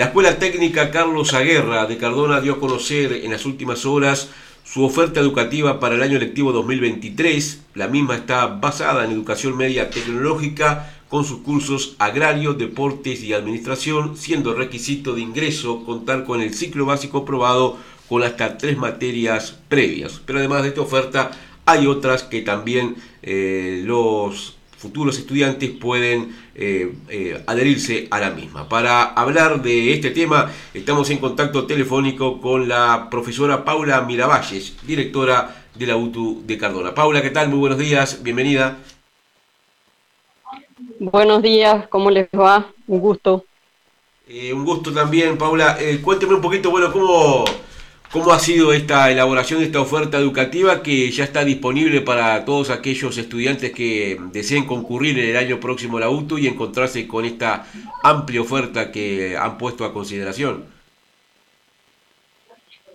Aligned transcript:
La 0.00 0.06
Escuela 0.06 0.38
Técnica 0.38 0.90
Carlos 0.90 1.34
Aguerra 1.34 1.84
de 1.84 1.98
Cardona 1.98 2.40
dio 2.40 2.54
a 2.54 2.58
conocer 2.58 3.12
en 3.12 3.32
las 3.32 3.44
últimas 3.44 3.84
horas 3.84 4.30
su 4.64 4.82
oferta 4.82 5.20
educativa 5.20 5.78
para 5.78 5.94
el 5.94 6.02
año 6.02 6.18
lectivo 6.18 6.52
2023. 6.52 7.64
La 7.74 7.86
misma 7.86 8.14
está 8.14 8.46
basada 8.46 9.04
en 9.04 9.10
educación 9.10 9.58
media 9.58 9.90
tecnológica 9.90 10.90
con 11.10 11.26
sus 11.26 11.40
cursos 11.40 11.96
agrario, 11.98 12.54
deportes 12.54 13.22
y 13.22 13.34
administración, 13.34 14.16
siendo 14.16 14.54
requisito 14.54 15.14
de 15.14 15.20
ingreso 15.20 15.84
contar 15.84 16.24
con 16.24 16.40
el 16.40 16.54
ciclo 16.54 16.86
básico 16.86 17.18
aprobado 17.18 17.76
con 18.08 18.22
hasta 18.22 18.56
tres 18.56 18.78
materias 18.78 19.58
previas. 19.68 20.22
Pero 20.24 20.38
además 20.38 20.62
de 20.62 20.68
esta 20.68 20.80
oferta 20.80 21.30
hay 21.66 21.86
otras 21.86 22.22
que 22.22 22.40
también 22.40 22.96
eh, 23.22 23.82
los 23.84 24.56
futuros 24.80 25.18
estudiantes 25.18 25.70
pueden 25.72 26.34
eh, 26.54 26.94
eh, 27.10 27.44
adherirse 27.46 28.08
a 28.10 28.18
la 28.18 28.30
misma. 28.30 28.66
Para 28.66 29.02
hablar 29.02 29.60
de 29.60 29.92
este 29.92 30.10
tema 30.10 30.50
estamos 30.72 31.10
en 31.10 31.18
contacto 31.18 31.66
telefónico 31.66 32.40
con 32.40 32.66
la 32.66 33.08
profesora 33.10 33.62
Paula 33.62 34.00
Miravalles, 34.00 34.78
directora 34.86 35.64
de 35.74 35.86
la 35.86 35.96
UTU 35.96 36.42
de 36.46 36.56
Cardona. 36.56 36.94
Paula, 36.94 37.20
¿qué 37.20 37.28
tal? 37.28 37.50
Muy 37.50 37.58
buenos 37.58 37.76
días, 37.76 38.22
bienvenida. 38.22 38.78
Buenos 40.98 41.42
días, 41.42 41.86
¿cómo 41.88 42.10
les 42.10 42.28
va? 42.30 42.72
Un 42.86 43.00
gusto. 43.00 43.44
Eh, 44.26 44.54
un 44.54 44.64
gusto 44.64 44.94
también, 44.94 45.36
Paula. 45.36 45.76
Cuénteme 46.02 46.34
un 46.34 46.40
poquito, 46.40 46.70
bueno, 46.70 46.90
cómo, 46.90 47.44
cómo 48.12 48.32
ha 48.32 48.38
sido 48.40 48.72
esta 48.72 49.10
elaboración 49.10 49.60
de 49.60 49.66
esta 49.66 49.80
oferta 49.80 50.18
educativa 50.18 50.82
que 50.82 51.10
ya 51.10 51.24
está 51.24 51.44
disponible 51.44 52.00
para 52.00 52.44
todos 52.44 52.70
aquellos 52.70 53.16
estudiantes 53.16 53.72
que 53.72 54.18
deseen 54.32 54.66
concurrir 54.66 55.18
en 55.18 55.30
el 55.30 55.36
año 55.36 55.60
próximo 55.60 55.96
a 55.96 56.00
la 56.00 56.10
UTU 56.10 56.38
y 56.38 56.48
encontrarse 56.48 57.06
con 57.06 57.24
esta 57.24 57.66
amplia 58.02 58.40
oferta 58.40 58.90
que 58.90 59.36
han 59.36 59.58
puesto 59.58 59.84
a 59.84 59.92
consideración. 59.92 60.64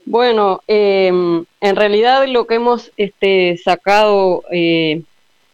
Bueno, 0.06 0.62
em, 0.68 1.46
en 1.62 1.76
realidad 1.76 2.28
lo 2.28 2.46
que 2.46 2.56
hemos 2.56 2.92
este, 2.98 3.58
sacado 3.58 4.44
eh, 4.52 5.02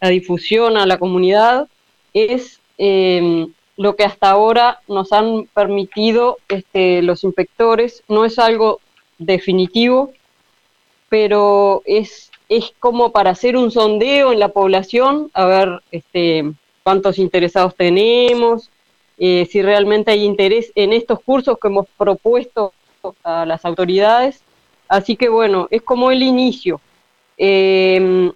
a 0.01 0.09
difusión 0.09 0.75
a 0.75 0.85
la 0.85 0.97
comunidad 0.97 1.69
es 2.13 2.59
em, 2.77 3.53
lo 3.77 3.95
que 3.95 4.03
hasta 4.03 4.31
ahora 4.31 4.79
nos 4.87 5.13
han 5.13 5.47
permitido 5.53 6.39
este, 6.49 7.01
los 7.01 7.23
inspectores. 7.23 8.03
No 8.09 8.25
es 8.25 8.39
algo 8.39 8.81
definitivo, 9.21 10.11
pero 11.09 11.81
es, 11.85 12.31
es 12.49 12.73
como 12.79 13.11
para 13.11 13.31
hacer 13.31 13.55
un 13.55 13.71
sondeo 13.71 14.31
en 14.33 14.39
la 14.39 14.49
población, 14.49 15.29
a 15.33 15.45
ver 15.45 15.81
este, 15.91 16.51
cuántos 16.83 17.17
interesados 17.19 17.75
tenemos, 17.75 18.69
eh, 19.17 19.47
si 19.49 19.61
realmente 19.61 20.11
hay 20.11 20.23
interés 20.23 20.71
en 20.75 20.93
estos 20.93 21.19
cursos 21.21 21.57
que 21.61 21.67
hemos 21.67 21.85
propuesto 21.97 22.73
a 23.23 23.45
las 23.45 23.65
autoridades. 23.65 24.43
Así 24.87 25.15
que 25.15 25.29
bueno, 25.29 25.67
es 25.69 25.81
como 25.83 26.11
el 26.11 26.23
inicio. 26.23 26.81
Em, 27.37 28.31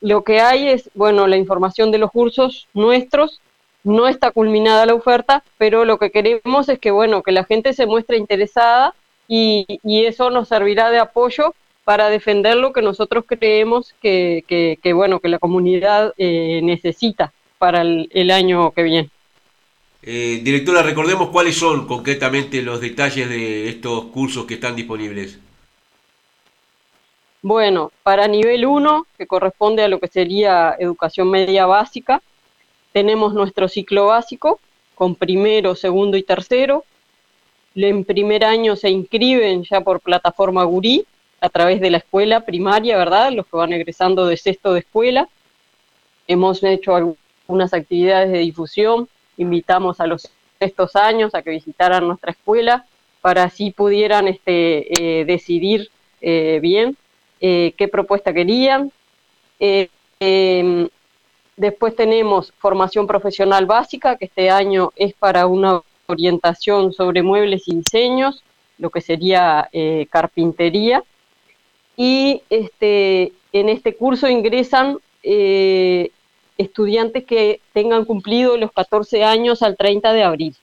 lo 0.00 0.24
que 0.24 0.40
hay 0.40 0.68
es, 0.68 0.90
bueno, 0.94 1.26
la 1.26 1.36
información 1.36 1.90
de 1.90 1.98
los 1.98 2.10
cursos 2.10 2.68
nuestros, 2.74 3.40
no 3.84 4.08
está 4.08 4.32
culminada 4.32 4.84
la 4.84 4.94
oferta, 4.94 5.44
pero 5.58 5.84
lo 5.84 5.98
que 5.98 6.10
queremos 6.10 6.68
es 6.68 6.80
que, 6.80 6.90
bueno, 6.90 7.22
que 7.22 7.30
la 7.30 7.44
gente 7.44 7.72
se 7.72 7.86
muestre 7.86 8.16
interesada 8.16 8.94
y, 9.28 9.66
eso 9.84 10.30
nos 10.30 10.48
servirá 10.48 10.90
de 10.90 10.98
apoyo 10.98 11.54
para 11.84 12.08
defender 12.08 12.56
lo 12.56 12.72
que 12.72 12.82
nosotros 12.82 13.24
creemos 13.26 13.94
que, 14.00 14.44
que, 14.82 14.92
bueno, 14.92 15.20
que 15.20 15.28
la 15.28 15.38
comunidad 15.38 16.12
eh, 16.18 16.60
necesita 16.62 17.32
para 17.58 17.82
el, 17.82 18.30
año 18.30 18.72
que 18.72 18.82
viene. 18.82 19.10
Eh, 20.02 20.40
directora, 20.42 20.82
recordemos 20.82 21.30
cuáles 21.30 21.56
son 21.56 21.86
concretamente 21.86 22.62
los 22.62 22.80
detalles 22.80 23.28
de 23.28 23.68
estos 23.68 24.06
cursos 24.06 24.46
que 24.46 24.54
están 24.54 24.76
disponibles. 24.76 25.38
Bueno, 27.42 27.92
para 28.02 28.26
nivel 28.26 28.66
1, 28.66 29.06
que 29.16 29.26
corresponde 29.26 29.84
a 29.84 29.88
lo 29.88 30.00
que 30.00 30.08
sería 30.08 30.74
educación 30.78 31.30
media 31.30 31.66
básica, 31.66 32.20
tenemos 32.92 33.34
nuestro 33.34 33.68
ciclo 33.68 34.06
básico 34.06 34.58
con 34.96 35.14
primero, 35.14 35.76
segundo 35.76 36.16
y 36.16 36.22
tercero. 36.22 36.84
En 37.76 38.04
primer 38.04 38.42
año 38.42 38.74
se 38.74 38.88
inscriben 38.88 39.62
ya 39.62 39.82
por 39.82 40.00
plataforma 40.00 40.64
Gurí 40.64 41.06
a 41.40 41.50
través 41.50 41.78
de 41.80 41.90
la 41.90 41.98
escuela 41.98 42.40
primaria, 42.40 42.96
¿verdad? 42.96 43.30
Los 43.32 43.46
que 43.46 43.56
van 43.56 43.74
egresando 43.74 44.26
de 44.26 44.38
sexto 44.38 44.72
de 44.72 44.80
escuela. 44.80 45.28
Hemos 46.26 46.64
hecho 46.64 46.96
algunas 46.96 47.74
actividades 47.74 48.32
de 48.32 48.38
difusión, 48.38 49.08
invitamos 49.36 50.00
a 50.00 50.06
los 50.06 50.30
sextos 50.58 50.96
años 50.96 51.34
a 51.34 51.42
que 51.42 51.50
visitaran 51.50 52.06
nuestra 52.06 52.32
escuela 52.32 52.86
para 53.20 53.42
así 53.42 53.72
pudieran 53.72 54.28
este, 54.28 55.20
eh, 55.20 55.24
decidir 55.24 55.90
eh, 56.20 56.58
bien 56.62 56.96
eh, 57.40 57.74
qué 57.76 57.88
propuesta 57.88 58.32
querían. 58.32 58.90
Em, 59.58 60.88
después 61.56 61.94
tenemos 61.94 62.52
formación 62.58 63.06
profesional 63.06 63.66
básica, 63.66 64.16
que 64.16 64.26
este 64.26 64.48
año 64.48 64.92
es 64.96 65.12
para 65.12 65.46
una 65.46 65.82
orientación 66.06 66.92
sobre 66.92 67.22
muebles 67.22 67.68
y 67.68 67.76
diseños, 67.76 68.42
lo 68.78 68.90
que 68.90 69.00
sería 69.00 69.68
eh, 69.72 70.06
carpintería. 70.10 71.02
Y 71.96 72.42
este, 72.50 73.32
en 73.52 73.68
este 73.68 73.94
curso 73.96 74.28
ingresan 74.28 74.98
estudiantes 76.56 77.24
que 77.24 77.60
tengan 77.72 78.04
cumplido 78.04 78.56
los 78.56 78.72
14 78.72 79.24
años 79.24 79.62
al 79.62 79.76
30 79.76 80.12
de 80.12 80.22
abril 80.22 80.56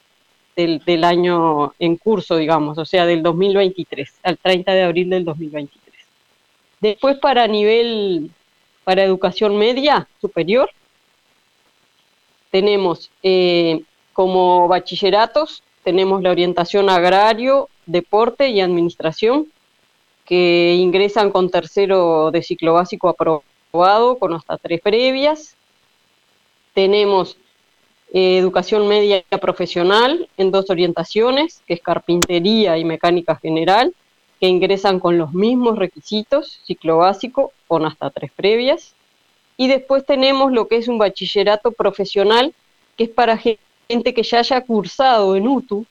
del, 0.55 0.79
del, 0.79 1.03
año 1.03 1.73
en 1.79 1.97
curso, 1.97 2.37
digamos, 2.37 2.77
o 2.77 2.85
sea, 2.85 3.05
del 3.05 3.23
2023, 3.23 4.11
al 4.23 4.37
30 4.37 4.71
de 4.71 4.83
abril 4.83 5.09
del 5.09 5.25
2023. 5.25 5.83
Después 6.79 7.17
para 7.17 7.47
nivel, 7.47 8.31
para 8.83 9.03
educación 9.03 9.57
media 9.57 10.07
superior, 10.19 10.69
tenemos 12.51 13.09
eh, 13.23 13.81
como 14.13 14.67
bachilleratos, 14.67 15.63
tenemos 15.83 16.21
la 16.21 16.31
orientación 16.31 16.89
agrario, 16.89 17.69
deporte 17.85 18.49
y 18.49 18.61
administración, 18.61 19.47
que 20.25 20.75
ingresan 20.79 21.31
con 21.31 21.49
tercero 21.49 22.31
de 22.31 22.41
ciclo 22.41 22.73
básico 22.73 23.09
aprobado, 23.09 24.17
con 24.17 24.33
hasta 24.33 24.57
tres 24.57 24.79
previas. 24.79 25.55
Tenemos 26.73 27.37
eh, 28.13 28.37
educación 28.37 28.87
media 28.87 29.23
profesional 29.41 30.29
en 30.37 30.51
dos 30.51 30.69
orientaciones, 30.69 31.61
que 31.67 31.73
es 31.73 31.81
carpintería 31.81 32.77
y 32.77 32.85
mecánica 32.85 33.35
general 33.35 33.93
que 34.43 34.49
ingresan 34.49 34.99
con 34.99 35.17
los 35.17 35.33
mismos 35.33 35.79
requisitos, 35.79 36.59
ciclo 36.65 36.97
básico, 36.97 37.53
con 37.65 37.85
hasta 37.85 38.09
tres 38.09 38.29
previas. 38.35 38.93
Y 39.55 39.69
después 39.69 40.05
tenemos 40.05 40.51
lo 40.51 40.67
que 40.67 40.75
es 40.75 40.89
un 40.89 40.97
bachillerato 40.97 41.71
profesional, 41.71 42.53
que 42.97 43.05
es 43.05 43.09
para 43.09 43.37
gente 43.37 43.62
que 43.87 44.23
ya 44.23 44.39
haya 44.39 44.61
cursado 44.61 45.35
en 45.35 45.47
UTU 45.47 45.85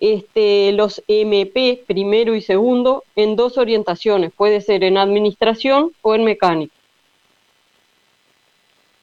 este, 0.00 0.72
los 0.72 1.02
MP 1.06 1.84
primero 1.86 2.34
y 2.34 2.40
segundo 2.40 3.04
en 3.16 3.36
dos 3.36 3.58
orientaciones, 3.58 4.32
puede 4.34 4.60
ser 4.60 4.82
en 4.82 4.96
administración 4.96 5.92
o 6.02 6.14
en 6.14 6.24
mecánica. 6.24 6.74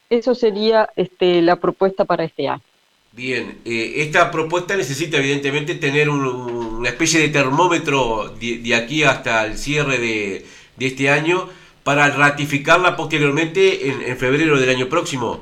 Eso 0.10 0.36
sería 0.36 0.90
este, 0.96 1.42
la 1.42 1.58
propuesta 1.58 2.06
para 2.06 2.24
este 2.24 2.48
año. 2.48 2.64
Bien, 3.12 3.58
eh, 3.66 3.94
esta 3.98 4.32
propuesta 4.32 4.76
necesita 4.76 5.18
evidentemente 5.18 5.76
tener 5.76 6.10
una 6.10 6.90
especie 6.90 7.20
de 7.20 7.30
termómetro 7.30 8.36
de, 8.40 8.76
aquí 8.76 9.04
hasta 9.04 9.46
el 9.46 9.58
cierre 9.58 9.98
de, 9.98 10.46
este 10.80 11.10
año 11.10 11.50
para 11.84 12.12
ratificarla 12.12 12.96
posteriormente 12.96 13.90
en, 13.90 14.18
febrero 14.18 14.60
del 14.60 14.70
año 14.70 14.88
próximo. 14.88 15.40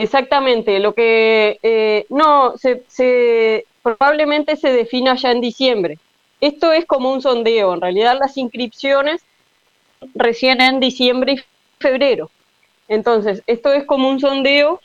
Exactamente, 0.00 0.78
lo 0.80 0.94
que 0.94 1.58
eh, 1.62 2.06
no, 2.08 2.54
se, 2.56 3.66
probablemente 3.82 4.56
se 4.56 4.72
defina 4.72 5.14
ya 5.16 5.30
en 5.30 5.42
diciembre. 5.42 5.98
Esto 6.40 6.72
es 6.72 6.86
como 6.86 7.12
un 7.12 7.20
sondeo, 7.20 7.74
en 7.74 7.82
realidad 7.82 8.16
las 8.18 8.38
inscripciones 8.38 9.20
recién 10.14 10.62
en 10.62 10.80
diciembre 10.80 11.34
y 11.34 11.42
febrero. 11.78 12.30
Entonces, 12.88 13.42
esto 13.46 13.74
es 13.74 13.84
como 13.84 14.08
un 14.08 14.20
sondeo 14.20 14.80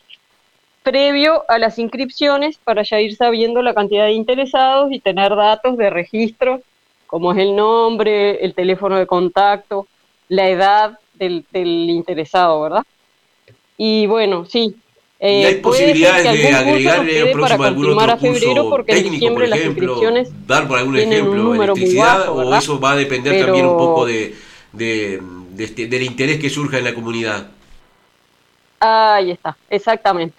previo 0.83 1.45
a 1.47 1.59
las 1.59 1.79
inscripciones 1.79 2.57
para 2.57 2.83
ya 2.83 2.99
ir 2.99 3.15
sabiendo 3.15 3.61
la 3.61 3.73
cantidad 3.73 4.07
de 4.07 4.11
interesados 4.11 4.91
y 4.91 4.99
tener 4.99 5.33
datos 5.33 5.77
de 5.77 5.91
registro, 5.91 6.61
como 7.07 7.31
es 7.31 7.37
el 7.37 7.55
nombre, 7.55 8.43
el 8.43 8.53
teléfono 8.53 8.97
de 8.97 9.07
contacto, 9.07 9.87
la 10.27 10.49
edad 10.49 10.99
del, 11.13 11.45
interesado, 11.53 12.59
¿verdad? 12.59 12.83
Y 13.77 14.07
bueno, 14.07 14.43
sí. 14.43 14.75
Eh, 15.25 15.41
¿Y 15.41 15.45
hay 15.45 15.55
posibilidades 15.55 16.23
de 16.23 16.49
agregar 16.53 17.09
el 17.09 17.31
próximo 17.31 17.63
algún 17.63 17.97
otro 17.97 18.17
febrero 18.19 18.69
porque 18.69 18.93
técnico, 18.93 19.25
en 19.25 19.33
por 19.33 19.43
ejemplo, 19.43 20.01
dar 20.45 20.67
por 20.67 20.77
algún 20.77 20.97
ejemplo, 20.97 21.55
electricidad, 21.55 22.29
o 22.29 22.55
eso 22.55 22.79
va 22.79 22.91
a 22.91 22.95
depender 22.95 23.43
también 23.43 23.65
un 23.65 23.75
poco 23.75 24.05
de, 24.05 24.35
de, 24.71 25.19
de 25.49 25.63
este, 25.63 25.87
del 25.87 26.03
interés 26.03 26.39
que 26.39 26.47
surja 26.47 26.77
en 26.77 26.83
la 26.83 26.93
comunidad. 26.93 27.49
Ahí 28.79 29.31
está, 29.31 29.57
exactamente. 29.67 30.37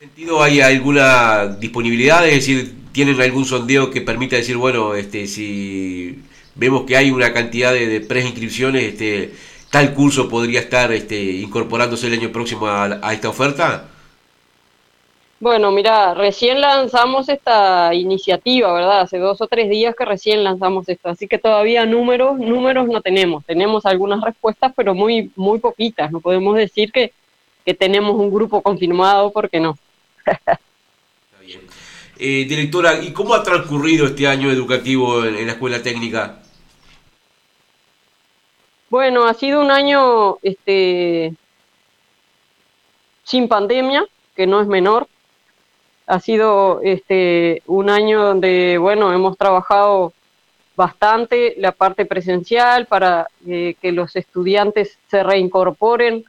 sentido 0.00 0.42
hay 0.42 0.60
alguna 0.62 1.46
disponibilidad? 1.60 2.26
Es 2.26 2.34
decir, 2.34 2.74
¿tienen 2.90 3.20
algún 3.20 3.44
sondeo 3.44 3.88
que 3.92 4.00
permita 4.00 4.34
decir, 4.34 4.56
bueno, 4.56 4.96
este, 4.96 5.28
si 5.28 6.18
vemos 6.56 6.86
que 6.86 6.96
hay 6.96 7.12
una 7.12 7.32
cantidad 7.32 7.72
de, 7.72 7.86
de 7.86 8.00
preinscripciones, 8.00 8.82
este, 8.82 9.32
tal 9.70 9.94
curso 9.94 10.28
podría 10.28 10.60
estar 10.60 10.92
este, 10.92 11.20
incorporándose 11.20 12.06
el 12.06 12.14
año 12.14 12.32
próximo 12.32 12.66
a, 12.66 13.12
esta 13.12 13.28
oferta? 13.28 13.88
Bueno, 15.38 15.70
mira, 15.70 16.12
recién 16.12 16.60
lanzamos 16.60 17.30
esta 17.30 17.94
iniciativa, 17.94 18.72
¿verdad? 18.74 19.00
Hace 19.00 19.18
dos 19.18 19.40
o 19.40 19.46
tres 19.46 19.70
días 19.70 19.94
que 19.96 20.04
recién 20.04 20.44
lanzamos 20.44 20.86
esto, 20.88 21.08
así 21.08 21.26
que 21.26 21.38
todavía 21.38 21.86
números, 21.86 22.38
números 22.38 22.88
no 22.88 23.00
tenemos. 23.00 23.44
Tenemos 23.46 23.86
algunas 23.86 24.20
respuestas, 24.20 24.72
pero 24.76 24.94
muy, 24.94 25.30
muy 25.36 25.58
poquitas. 25.58 26.12
No 26.12 26.20
podemos 26.20 26.56
decir 26.56 26.92
que, 26.92 27.12
que 27.64 27.72
tenemos 27.72 28.16
un 28.16 28.30
grupo 28.30 28.60
confirmado 28.60 29.32
porque 29.32 29.60
no. 29.60 29.78
Eh, 32.22 32.44
directora, 32.46 33.02
¿y 33.02 33.12
cómo 33.12 33.32
ha 33.32 33.42
transcurrido 33.42 34.04
este 34.04 34.26
año 34.26 34.50
educativo 34.50 35.24
en, 35.24 35.46
la 35.46 35.52
escuela 35.52 35.82
técnica? 35.82 36.42
Bueno, 38.90 39.24
ha 39.26 39.34
sido 39.34 39.60
un 39.60 39.70
año 39.70 40.38
este, 40.42 41.32
sin 43.22 43.46
pandemia, 43.46 44.04
que 44.34 44.48
no 44.48 44.60
es 44.60 44.66
menor. 44.66 45.06
Ha 46.08 46.18
sido 46.18 46.80
este, 46.82 47.62
un 47.66 47.88
año 47.88 48.20
donde, 48.24 48.78
bueno, 48.78 49.12
hemos 49.12 49.38
trabajado 49.38 50.12
bastante 50.74 51.54
la 51.58 51.70
parte 51.70 52.04
presencial 52.04 52.86
para 52.86 53.28
eh, 53.46 53.76
que 53.80 53.92
los 53.92 54.16
estudiantes 54.16 54.98
se 55.08 55.22
reincorporen 55.22 56.24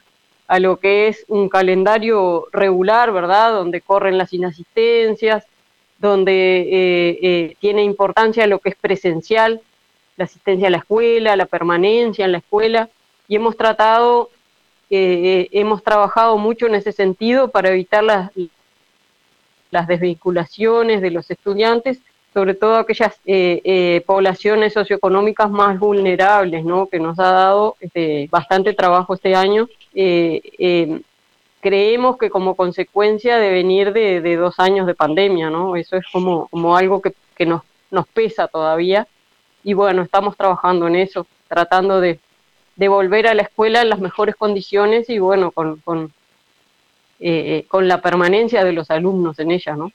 a 0.46 0.60
lo 0.60 0.76
que 0.78 1.08
es 1.08 1.24
un 1.26 1.48
calendario 1.48 2.46
regular, 2.52 3.10
¿verdad? 3.10 3.54
Donde 3.54 3.80
corren 3.80 4.18
las 4.18 4.32
inasistencias, 4.32 5.46
donde 5.98 6.60
eh, 6.60 7.18
eh, 7.22 7.56
tiene 7.58 7.82
importancia 7.82 8.46
lo 8.46 8.60
que 8.60 8.68
es 8.68 8.76
presencial, 8.76 9.60
la 10.16 10.24
asistencia 10.24 10.68
a 10.68 10.70
la 10.70 10.78
escuela, 10.78 11.36
la 11.36 11.46
permanencia 11.46 12.24
en 12.24 12.32
la 12.32 12.38
escuela, 12.38 12.88
y 13.28 13.36
hemos 13.36 13.56
tratado, 13.56 14.30
eh, 14.90 15.48
hemos 15.52 15.82
trabajado 15.82 16.36
mucho 16.38 16.66
en 16.66 16.74
ese 16.74 16.92
sentido 16.92 17.48
para 17.48 17.70
evitar 17.70 18.04
las, 18.04 18.30
las 19.70 19.86
desvinculaciones 19.86 21.00
de 21.00 21.10
los 21.10 21.30
estudiantes, 21.30 22.00
sobre 22.34 22.54
todo 22.54 22.76
aquellas 22.76 23.20
poblaciones 24.06 24.72
socioeconómicas 24.72 25.50
más 25.50 25.78
vulnerables, 25.78 26.64
¿no? 26.64 26.86
que 26.86 26.98
nos 26.98 27.18
ha 27.18 27.30
dado 27.30 27.76
este, 27.80 28.26
bastante 28.30 28.72
trabajo 28.72 29.14
este 29.14 29.34
año 29.34 29.68
creemos 31.62 32.18
que 32.18 32.28
como 32.28 32.56
consecuencia 32.56 33.38
de 33.38 33.50
venir 33.50 33.92
de, 33.92 34.36
dos 34.36 34.58
años 34.58 34.86
de 34.86 34.96
pandemia, 34.96 35.48
¿no? 35.48 35.76
Eso 35.76 35.96
es 35.96 36.04
como, 36.12 36.48
como 36.48 36.76
algo 36.76 37.00
que, 37.00 37.46
nos, 37.46 37.62
nos 37.90 38.06
pesa 38.08 38.48
todavía. 38.48 39.06
Y 39.64 39.74
bueno, 39.74 40.02
estamos 40.02 40.36
trabajando 40.36 40.86
en 40.86 40.96
eso, 40.96 41.26
tratando 41.48 42.00
de, 42.00 42.18
volver 42.76 43.28
a 43.28 43.34
la 43.34 43.42
escuela 43.42 43.82
en 43.82 43.90
las 43.90 44.00
mejores 44.00 44.34
condiciones 44.34 45.08
y 45.08 45.18
bueno, 45.18 45.52
con, 45.52 45.76
con, 45.80 46.12
eh, 47.20 47.64
con 47.68 47.86
la 47.86 48.00
permanencia 48.00 48.64
de 48.64 48.72
los 48.72 48.90
alumnos 48.90 49.38
en 49.38 49.52
ella, 49.52 49.76
¿no? 49.76 49.92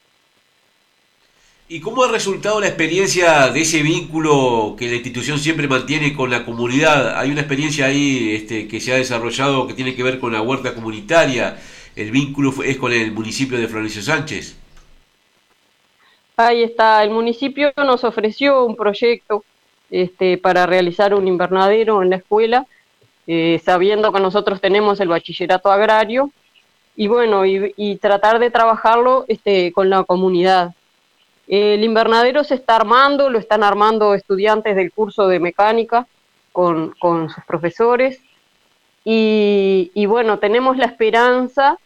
¿Y 1.69 1.81
cómo 1.81 2.03
ha 2.03 2.07
resultado 2.07 2.61
la 2.61 2.67
experiencia 2.67 3.49
de 3.49 3.59
ese 3.59 3.81
vínculo 3.81 4.77
que 4.79 4.87
la 4.87 4.95
institución 4.95 5.37
siempre 5.37 5.67
mantiene 5.67 6.13
con 6.13 6.29
la 6.29 6.45
comunidad? 6.45 7.19
Hay 7.19 7.29
una 7.29 7.41
experiencia 7.41 7.87
ahí 7.87 8.35
este, 8.35 8.69
que 8.69 8.79
se 8.79 8.93
ha 8.93 8.95
desarrollado 8.95 9.67
que 9.67 9.73
tiene 9.73 9.93
que 9.93 10.01
ver 10.01 10.17
con 10.17 10.31
la 10.31 10.41
huerta 10.41 10.73
comunitaria. 10.73 11.57
El 11.93 12.11
vínculo 12.11 12.53
es 12.63 12.77
con 12.77 12.93
el 12.93 13.11
municipio 13.11 13.57
de 13.57 13.67
Florencio 13.67 14.01
Sánchez. 14.01 14.55
Ahí 16.37 16.63
está, 16.63 17.03
el 17.03 17.09
municipio 17.09 17.73
nos 17.75 18.05
ofreció 18.05 18.63
un 18.63 18.77
proyecto 18.77 19.43
este, 19.91 20.37
para 20.37 20.65
realizar 20.65 21.13
un 21.13 21.27
invernadero 21.27 22.01
en 22.03 22.09
la 22.09 22.17
escuela, 22.17 22.65
eh, 23.27 23.61
sabiendo 23.63 24.11
que 24.11 24.19
nosotros 24.19 24.61
tenemos 24.61 24.99
el 24.99 25.09
bachillerato 25.09 25.71
agrario, 25.71 26.31
y 26.95 27.07
bueno, 27.07 27.45
y, 27.45 27.95
tratar 27.97 28.39
de 28.39 28.49
trabajarlo 28.49 29.25
este, 29.27 29.71
con 29.71 29.89
la 29.89 30.03
comunidad 30.03 30.73
el 31.47 31.83
invernadero 31.83 32.43
se 32.43 32.55
está 32.55 32.75
armando, 32.75 33.29
lo 33.29 33.39
están 33.39 33.63
armando 33.63 34.13
estudiantes 34.13 34.75
del 34.75 34.91
curso 34.91 35.27
de 35.27 35.39
mecánica 35.39 36.05
con, 36.51 36.93
sus 36.99 37.43
profesores. 37.45 38.19
Y, 39.05 40.05
bueno, 40.05 40.39
tenemos 40.39 40.75
la 40.75 40.85
esperanza 40.85 41.77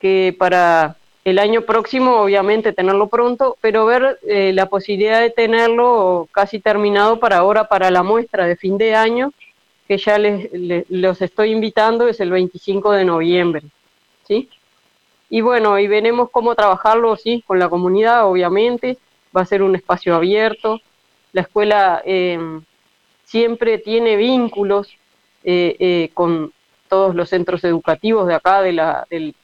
que 0.00 0.34
para 0.38 0.96
el 1.26 1.40
año 1.40 1.62
próximo, 1.62 2.20
obviamente, 2.20 2.72
tenerlo 2.72 3.08
pronto, 3.08 3.56
pero 3.60 3.84
ver 3.84 4.20
eh, 4.28 4.52
la 4.52 4.66
posibilidad 4.66 5.20
de 5.20 5.30
tenerlo 5.30 6.28
casi 6.30 6.60
terminado 6.60 7.18
para 7.18 7.38
ahora, 7.38 7.64
para 7.64 7.90
la 7.90 8.04
muestra 8.04 8.46
de 8.46 8.54
fin 8.54 8.78
de 8.78 8.94
año, 8.94 9.32
que 9.88 9.98
ya 9.98 10.18
les, 10.18 10.48
los 10.88 11.20
estoy 11.20 11.50
invitando, 11.50 12.06
es 12.06 12.20
el 12.20 12.30
25 12.30 12.92
de 12.92 13.04
noviembre. 13.04 13.62
¿sí? 14.28 14.48
Y 15.28 15.40
bueno, 15.40 15.76
y 15.80 15.88
veremos 15.88 16.30
cómo 16.30 16.54
trabajarlo, 16.54 17.16
sí, 17.16 17.42
con 17.44 17.58
la 17.58 17.68
comunidad, 17.68 18.24
obviamente. 18.30 18.96
Va 19.36 19.40
a 19.40 19.46
ser 19.46 19.62
un 19.64 19.74
espacio 19.74 20.14
abierto. 20.14 20.80
La 21.32 21.40
escuela 21.40 22.02
em, 22.04 22.62
siempre 23.24 23.78
tiene 23.78 24.14
vínculos 24.14 24.96
eh, 25.42 25.74
eh, 25.80 26.10
con 26.14 26.52
todos 26.88 27.14
los 27.14 27.28
centros 27.28 27.62
educativos 27.64 28.26
de 28.26 28.34
acá, 28.34 28.62
de 28.62 28.72
la, 28.72 29.06
del, 29.10 29.34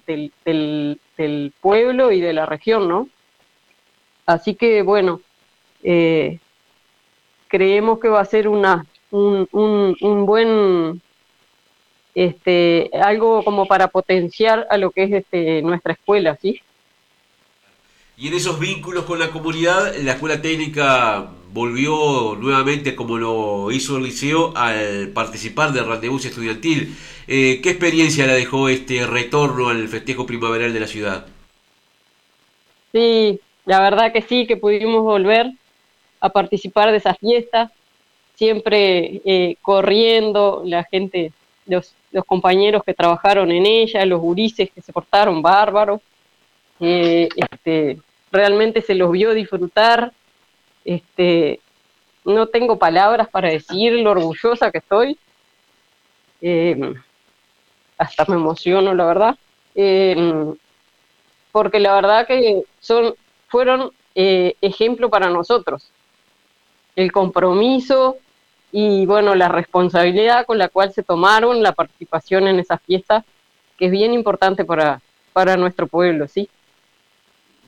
del, 0.44 1.52
pueblo 1.60 2.10
y 2.12 2.20
de 2.20 2.32
la 2.32 2.46
región, 2.46 2.88
¿no? 2.88 3.08
Así 4.26 4.54
que, 4.54 4.82
bueno, 4.82 5.20
eh, 5.82 6.38
creemos 7.48 7.98
que 8.00 8.08
va 8.08 8.20
a 8.20 8.24
ser 8.24 8.48
una, 8.48 8.86
un, 9.10 9.48
un, 9.52 9.96
un 10.00 10.26
buen 10.26 11.02
este, 12.14 12.90
algo 13.00 13.42
como 13.44 13.66
para 13.66 13.88
potenciar 13.88 14.66
a 14.70 14.76
lo 14.76 14.90
que 14.90 15.04
es 15.04 15.12
este, 15.12 15.62
nuestra 15.62 15.94
escuela, 15.94 16.36
¿sí? 16.36 16.60
Y 18.22 18.28
en 18.28 18.34
esos 18.34 18.60
vínculos 18.60 19.04
con 19.04 19.18
la 19.18 19.30
comunidad, 19.30 19.96
la 19.96 20.12
escuela 20.12 20.40
técnica 20.40 21.26
volvió 21.52 22.36
nuevamente, 22.36 22.94
como 22.94 23.18
lo 23.18 23.72
hizo 23.72 23.96
el 23.96 24.04
liceo, 24.04 24.52
al 24.56 25.08
participar 25.08 25.72
del 25.72 25.88
rendezvous 25.88 26.24
estudiantil. 26.24 26.96
Eh, 27.26 27.58
¿Qué 27.60 27.70
experiencia 27.70 28.24
le 28.28 28.34
dejó 28.34 28.68
este 28.68 29.04
retorno 29.08 29.70
al 29.70 29.88
festejo 29.88 30.24
primaveral 30.24 30.72
de 30.72 30.78
la 30.78 30.86
ciudad? 30.86 31.26
Sí, 32.92 33.40
la 33.64 33.80
verdad 33.80 34.12
que 34.12 34.22
sí, 34.22 34.46
que 34.46 34.56
pudimos 34.56 35.02
volver 35.02 35.50
a 36.20 36.28
participar 36.28 36.92
de 36.92 36.98
esa 36.98 37.14
fiesta, 37.14 37.72
siempre 38.36 39.20
eh, 39.24 39.56
corriendo, 39.62 40.62
la 40.64 40.84
gente 40.84 41.32
los, 41.66 41.92
los 42.12 42.24
compañeros 42.24 42.84
que 42.86 42.94
trabajaron 42.94 43.50
en 43.50 43.66
ella, 43.66 44.06
los 44.06 44.20
gurises 44.20 44.70
que 44.72 44.80
se 44.80 44.92
portaron 44.92 45.42
bárbaros, 45.42 46.00
este, 46.78 47.98
realmente 48.32 48.82
se 48.82 48.94
los 48.94 49.12
vio 49.12 49.34
disfrutar, 49.34 50.12
este, 50.84 51.60
no 52.24 52.46
tengo 52.48 52.78
palabras 52.78 53.28
para 53.28 53.50
decir 53.50 53.92
lo 53.92 54.12
orgullosa 54.12 54.70
que 54.70 54.78
estoy, 54.78 55.18
em, 56.40 56.94
hasta 57.98 58.24
me 58.26 58.36
emociono, 58.36 58.94
la 58.94 59.04
verdad, 59.04 59.38
em, 59.74 60.54
porque 61.52 61.78
la 61.78 61.94
verdad 61.94 62.26
que 62.26 62.64
son, 62.80 63.14
fueron 63.48 63.92
eh, 64.14 64.56
ejemplo 64.60 65.08
para 65.10 65.30
nosotros. 65.30 65.90
El 66.96 67.12
compromiso, 67.12 68.18
y 68.72 69.06
bueno, 69.06 69.34
la 69.34 69.48
responsabilidad 69.48 70.46
con 70.46 70.58
la 70.58 70.68
cual 70.68 70.92
se 70.92 71.02
tomaron 71.02 71.62
la 71.62 71.72
participación 71.72 72.48
en 72.48 72.58
esa 72.58 72.78
fiesta, 72.78 73.24
que 73.78 73.86
es 73.86 73.90
bien 73.90 74.14
importante 74.14 74.64
para, 74.64 75.00
para 75.32 75.56
nuestro 75.56 75.86
pueblo, 75.86 76.26
¿sí? 76.28 76.48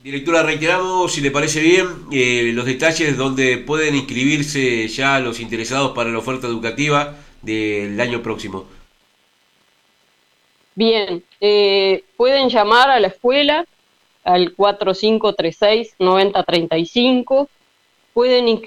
Directora, 0.05 0.43
reiteramos, 0.43 1.13
si 1.13 1.21
le 1.21 1.31
parece 1.31 1.61
bien, 1.61 1.87
eh, 2.11 2.51
los 2.53 2.65
detalles 2.65 3.17
donde 3.17 3.57
pueden 3.57 3.95
inscribirse 3.95 4.87
ya 4.87 5.19
los 5.19 5.39
interesados 5.39 5.93
para 5.93 6.11
la 6.11 6.19
oferta 6.19 6.45
educativa 6.45 7.15
del 7.41 7.99
año 7.99 8.21
próximo. 8.21 8.65
Bien, 10.75 11.23
eh, 11.41 12.03
pueden 12.17 12.49
llamar 12.49 12.91
a 12.91 12.99
la 12.99 13.07
escuela 13.07 13.65
al 14.23 14.55
4536-9035 14.55 17.47
pueden, 18.13 18.61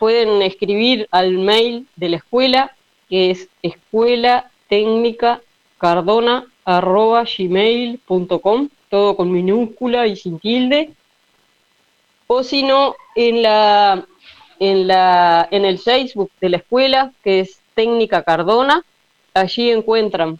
pueden 0.00 0.42
escribir 0.42 1.06
al 1.12 1.38
mail 1.38 1.86
de 1.94 2.08
la 2.08 2.16
escuela, 2.16 2.74
que 3.08 3.30
es 3.30 3.48
escuela 3.62 4.50
técnica 4.68 5.42
cardona 5.78 6.44
todo 8.92 9.16
con 9.16 9.32
minúscula 9.32 10.06
y 10.06 10.16
sin 10.16 10.38
tilde. 10.38 10.90
O 12.26 12.42
si 12.42 12.62
no, 12.62 12.94
en, 13.16 13.40
la, 13.42 14.06
en, 14.60 14.86
la, 14.86 15.48
en 15.50 15.64
el 15.64 15.78
Facebook 15.78 16.30
de 16.42 16.50
la 16.50 16.58
escuela, 16.58 17.10
que 17.24 17.40
es 17.40 17.58
Técnica 17.74 18.22
Cardona, 18.22 18.84
allí 19.32 19.70
encuentran 19.70 20.38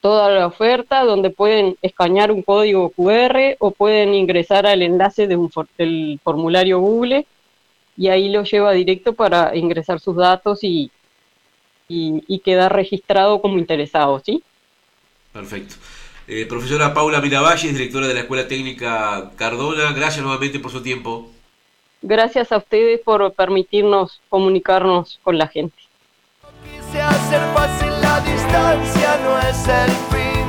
toda 0.00 0.30
la 0.30 0.46
oferta, 0.46 1.02
donde 1.02 1.30
pueden 1.30 1.76
escanear 1.82 2.30
un 2.30 2.42
código 2.42 2.90
QR 2.90 3.56
o 3.58 3.72
pueden 3.72 4.14
ingresar 4.14 4.64
al 4.64 4.82
enlace 4.82 5.26
de 5.26 5.34
un 5.34 5.50
del 5.76 6.20
formulario 6.22 6.78
Google 6.78 7.26
y 7.96 8.06
ahí 8.06 8.28
lo 8.28 8.44
lleva 8.44 8.70
directo 8.70 9.14
para 9.14 9.56
ingresar 9.56 9.98
sus 9.98 10.14
datos 10.14 10.62
y, 10.62 10.92
y, 11.88 12.38
quedar 12.38 12.72
registrado 12.72 13.42
como 13.42 13.58
interesado, 13.58 14.20
¿sí? 14.24 14.44
Perfecto. 15.32 15.74
Eh, 16.30 16.44
profesora 16.44 16.92
Paula 16.92 17.22
Miravalle, 17.22 17.72
directora 17.72 18.06
de 18.06 18.12
la 18.12 18.20
Escuela 18.20 18.46
Técnica 18.46 19.30
Cardona, 19.36 19.92
gracias 19.92 20.22
nuevamente 20.22 20.58
por 20.58 20.70
su 20.70 20.82
tiempo. 20.82 21.30
Gracias 22.02 22.52
a 22.52 22.58
ustedes 22.58 23.00
por 23.00 23.32
permitirnos 23.32 24.20
comunicarnos 24.28 25.18
con 25.22 25.38
la 25.38 25.48
gente. 25.48 25.74
Quise 26.62 27.00
hacer 27.00 27.40
fácil 27.54 27.88
la 28.02 28.20
distancia, 28.20 29.18
no 29.24 29.38
es 29.38 29.68
el 29.68 29.90
fin, 30.12 30.44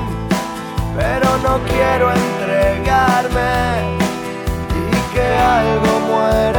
pero 0.98 1.38
no 1.38 1.62
quiero 1.70 2.12
entregarme 2.12 3.40
y 4.76 5.14
que 5.14 5.22
algo 5.22 6.00
muera. 6.08 6.59